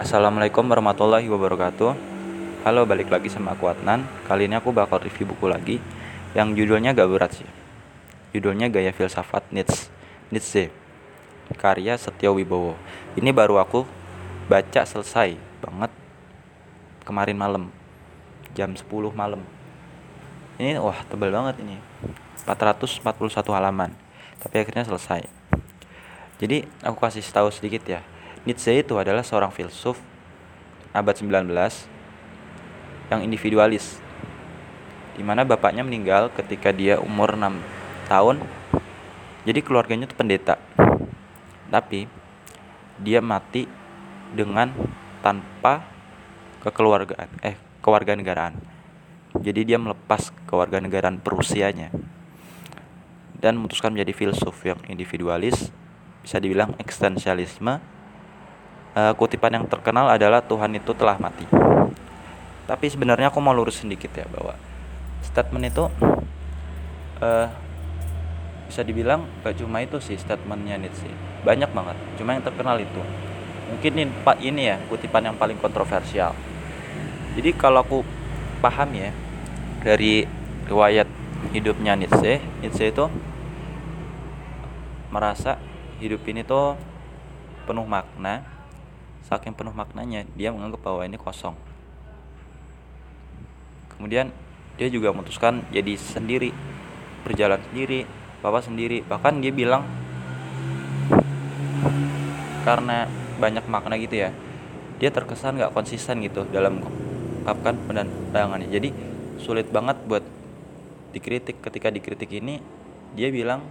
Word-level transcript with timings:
Assalamualaikum 0.00 0.64
warahmatullahi 0.72 1.28
wabarakatuh. 1.28 1.92
Halo 2.64 2.88
balik 2.88 3.12
lagi 3.12 3.28
sama 3.28 3.52
aku 3.52 3.68
Adnan. 3.68 4.08
Kali 4.24 4.48
ini 4.48 4.56
aku 4.56 4.72
bakal 4.72 5.04
review 5.04 5.28
buku 5.28 5.52
lagi 5.52 5.84
Yang 6.32 6.64
judulnya 6.64 6.96
gak 6.96 7.12
berat 7.12 7.36
sih. 7.36 7.44
Judulnya 8.32 8.72
Gaya 8.72 8.88
Filsafat 8.96 9.44
Nietzsche. 9.52 9.92
Nietzsche 10.32 10.72
Karya 11.60 12.00
Setio 12.00 12.32
Wibowo. 12.32 12.72
Ini 13.20 13.36
baru 13.36 13.60
aku 13.60 13.84
baca 14.48 14.80
selesai 14.88 15.36
banget 15.60 15.92
Kemarin 17.04 17.36
malam 17.36 17.64
Jam 18.56 18.72
10 18.72 18.88
malam. 19.12 19.44
Ini 20.56 20.80
wah 20.80 21.04
tebel 21.04 21.28
banget 21.28 21.60
ini. 21.60 21.76
441 22.48 23.04
halaman 23.52 23.92
Tapi 24.40 24.56
akhirnya 24.56 24.88
selesai. 24.88 25.28
Jadi 26.40 26.64
aku 26.80 26.96
kasih 26.96 27.20
tahu 27.28 27.52
sedikit 27.52 27.84
ya 27.84 28.00
Nietzsche 28.42 28.82
itu 28.82 28.98
adalah 28.98 29.22
seorang 29.22 29.54
filsuf 29.54 30.02
abad 30.90 31.14
19 31.14 31.46
yang 33.08 33.20
individualis 33.22 34.02
di 35.14 35.22
mana 35.22 35.44
bapaknya 35.46 35.84
meninggal 35.86 36.32
ketika 36.34 36.72
dia 36.72 36.98
umur 36.98 37.36
6 37.36 37.60
tahun. 38.10 38.42
Jadi 39.46 39.60
keluarganya 39.62 40.10
itu 40.10 40.16
pendeta. 40.16 40.58
Tapi 41.70 42.10
dia 42.98 43.22
mati 43.22 43.66
dengan 44.32 44.74
tanpa 45.22 45.86
kekeluargaan 46.66 47.30
eh 47.46 47.56
kewarganegaraan. 47.78 48.58
Jadi 49.38 49.74
dia 49.74 49.78
melepas 49.80 50.34
kewarganegaraan 50.46 51.18
Prusianya 51.22 51.94
dan 53.42 53.58
memutuskan 53.58 53.90
menjadi 53.90 54.14
filsuf 54.14 54.54
yang 54.62 54.78
individualis 54.86 55.74
bisa 56.22 56.38
dibilang 56.38 56.78
eksistensialisme 56.78 57.82
uh, 58.96 59.12
kutipan 59.16 59.52
yang 59.56 59.66
terkenal 59.68 60.08
adalah 60.08 60.44
Tuhan 60.44 60.72
itu 60.76 60.92
telah 60.96 61.16
mati. 61.16 61.44
Tapi 62.68 62.86
sebenarnya 62.88 63.28
aku 63.28 63.42
mau 63.42 63.52
lurus 63.52 63.82
sedikit 63.82 64.12
ya 64.14 64.24
bahwa 64.30 64.54
statement 65.24 65.64
itu 65.68 65.84
uh, 67.20 67.48
bisa 68.68 68.80
dibilang 68.80 69.28
gak 69.44 69.60
cuma 69.60 69.84
itu 69.84 70.00
sih 70.00 70.16
statementnya 70.16 70.80
Nietzsche 70.80 71.10
banyak 71.44 71.68
banget. 71.72 71.96
Cuma 72.16 72.32
yang 72.32 72.44
terkenal 72.44 72.80
itu. 72.80 73.02
Mungkin 73.72 73.92
ini 73.96 74.12
pak 74.24 74.36
ini 74.40 74.68
ya 74.68 74.76
kutipan 74.88 75.32
yang 75.32 75.36
paling 75.36 75.56
kontroversial. 75.60 76.36
Jadi 77.36 77.50
kalau 77.56 77.84
aku 77.84 77.98
paham 78.60 78.92
ya 78.92 79.10
dari 79.82 80.24
riwayat 80.68 81.08
hidupnya 81.50 81.98
Nietzsche 81.98 82.38
Nietzsche 82.62 82.94
itu 82.94 83.10
merasa 85.12 85.58
hidup 86.00 86.24
ini 86.24 86.46
tuh 86.46 86.78
penuh 87.68 87.84
makna 87.84 88.61
saking 89.26 89.54
penuh 89.54 89.74
maknanya 89.74 90.26
dia 90.34 90.50
menganggap 90.50 90.82
bahwa 90.82 91.02
ini 91.06 91.18
kosong. 91.18 91.54
Kemudian 93.94 94.34
dia 94.76 94.88
juga 94.90 95.14
memutuskan 95.14 95.62
jadi 95.70 95.94
sendiri 95.94 96.50
berjalan 97.22 97.62
sendiri 97.70 98.04
bapak 98.42 98.66
sendiri. 98.66 99.06
Bahkan 99.06 99.38
dia 99.38 99.52
bilang 99.54 99.86
karena 102.62 103.06
banyak 103.42 103.66
makna 103.66 103.98
gitu 103.98 104.22
ya 104.22 104.30
dia 105.02 105.10
terkesan 105.10 105.58
gak 105.58 105.74
konsisten 105.74 106.22
gitu 106.22 106.46
dalam 106.54 106.78
mengungkapkan 106.78 107.74
pandangannya 107.90 108.70
jadi 108.70 108.94
sulit 109.42 109.66
banget 109.74 109.98
buat 110.06 110.22
dikritik. 111.10 111.58
Ketika 111.58 111.90
dikritik 111.90 112.30
ini 112.30 112.62
dia 113.18 113.28
bilang 113.34 113.66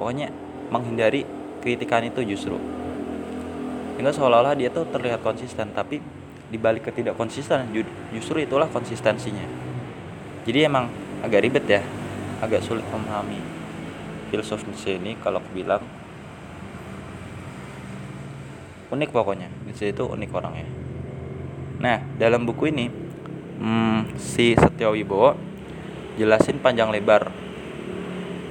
pokoknya 0.00 0.32
menghindari 0.72 1.28
kritikan 1.60 2.08
itu 2.08 2.24
justru 2.24 2.56
sehingga 3.98 4.14
seolah-olah 4.14 4.54
dia 4.54 4.70
tuh 4.70 4.86
terlihat 4.94 5.26
konsisten 5.26 5.74
tapi 5.74 5.98
dibalik 6.54 6.86
ketidak 6.86 7.18
konsisten 7.18 7.66
justru 8.14 8.46
itulah 8.46 8.70
konsistensinya. 8.70 9.42
Jadi 10.46 10.58
emang 10.62 10.86
agak 11.26 11.42
ribet 11.42 11.66
ya 11.66 11.82
agak 12.38 12.62
sulit 12.62 12.86
memahami 12.94 13.42
filsuf 14.30 14.62
Nietzsche 14.70 15.02
ini 15.02 15.18
kalau 15.18 15.42
aku 15.42 15.50
bilang 15.50 15.82
unik 18.94 19.10
pokoknya. 19.10 19.50
Nietzsche 19.66 19.90
itu 19.90 20.06
unik 20.06 20.30
orangnya. 20.30 20.70
Nah 21.82 21.98
dalam 22.22 22.46
buku 22.46 22.70
ini 22.70 22.86
hmm, 23.58 24.14
si 24.14 24.54
Setio 24.54 24.94
Wibowo 24.94 25.34
jelasin 26.14 26.62
panjang 26.62 26.94
lebar 26.94 27.34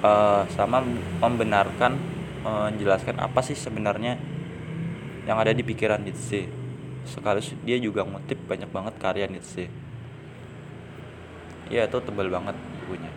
uh, 0.04 0.44
sama 0.52 0.84
membenarkan 1.24 2.20
menjelaskan 2.44 3.24
apa 3.24 3.40
sih 3.40 3.56
sebenarnya 3.56 4.37
yang 5.28 5.38
ada 5.38 5.52
di 5.52 5.62
pikiran 5.62 6.00
Nietzsche. 6.00 6.48
Sekaligus 7.04 7.52
dia 7.68 7.76
juga 7.78 8.08
ngutip 8.08 8.40
banyak 8.48 8.72
banget 8.72 8.96
karya 8.96 9.28
Nietzsche. 9.28 9.68
Ya 11.68 11.84
itu 11.84 12.00
tebal 12.00 12.32
banget 12.32 12.56
bukunya. 12.84 13.12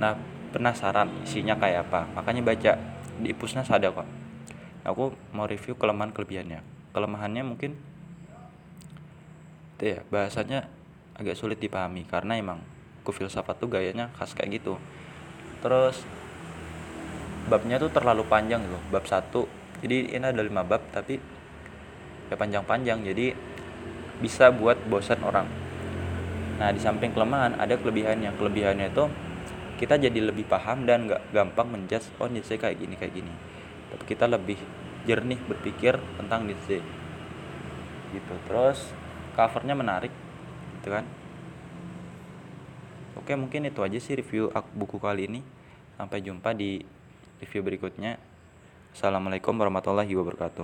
Nah 0.00 0.16
penasaran 0.56 1.12
isinya 1.20 1.60
kayak 1.60 1.88
apa. 1.88 2.08
Makanya 2.16 2.40
baca 2.40 2.72
di 3.20 3.30
Pusnas 3.36 3.68
ada 3.68 3.92
kok. 3.92 4.08
Aku 4.88 5.12
mau 5.36 5.44
review 5.44 5.76
kelemahan 5.76 6.16
kelebihannya. 6.16 6.64
Kelemahannya 6.96 7.44
mungkin 7.44 7.76
itu 9.76 9.98
ya 9.98 10.00
bahasanya 10.08 10.70
agak 11.12 11.36
sulit 11.36 11.60
dipahami 11.60 12.08
karena 12.08 12.38
emang 12.38 12.62
ku 13.02 13.10
filsafat 13.10 13.58
tuh 13.60 13.68
gayanya 13.68 14.08
khas 14.16 14.32
kayak 14.32 14.62
gitu. 14.62 14.80
Terus 15.60 16.06
babnya 17.52 17.76
tuh 17.76 17.92
terlalu 17.92 18.24
panjang 18.24 18.64
loh 18.64 18.80
bab 18.88 19.04
satu. 19.04 19.44
Jadi 19.84 20.16
ini 20.16 20.24
ada 20.24 20.40
lima 20.40 20.64
bab 20.64 20.80
tapi 20.88 21.20
ya 22.32 22.34
panjang-panjang 22.40 23.04
jadi 23.04 23.36
bisa 24.24 24.48
buat 24.48 24.80
bosan 24.88 25.20
orang. 25.20 25.44
Nah 26.56 26.72
di 26.72 26.80
samping 26.80 27.12
kelemahan 27.12 27.60
ada 27.60 27.76
kelebihannya. 27.76 28.32
Kelebihannya 28.40 28.88
itu 28.88 29.04
kita 29.76 30.00
jadi 30.00 30.32
lebih 30.32 30.48
paham 30.48 30.88
dan 30.88 31.04
nggak 31.04 31.34
gampang 31.34 31.68
menjudge 31.68 32.08
oh 32.16 32.30
Nietzsche 32.32 32.56
kayak 32.56 32.80
gini 32.80 32.96
kayak 32.96 33.12
gini. 33.12 33.34
Tapi 33.92 34.04
kita 34.08 34.24
lebih 34.24 34.56
jernih 35.04 35.36
berpikir 35.44 36.00
tentang 36.16 36.48
Nietzsche 36.48 36.80
gitu. 38.16 38.34
Terus 38.48 38.80
covernya 39.36 39.76
menarik 39.76 40.14
gitu 40.80 40.88
kan? 40.88 41.04
Oke 43.20 43.36
mungkin 43.36 43.68
itu 43.68 43.84
aja 43.84 43.98
sih 44.00 44.16
review 44.16 44.48
buku 44.72 44.96
kali 44.96 45.28
ini. 45.28 45.40
Sampai 46.00 46.24
jumpa 46.24 46.56
di 46.56 47.01
review 47.42 47.66
berikutnya. 47.66 48.22
Assalamualaikum 48.94 49.58
warahmatullahi 49.58 50.14
wabarakatuh. 50.14 50.60